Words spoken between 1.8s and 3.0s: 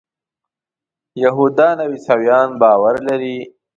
او عیسویان باور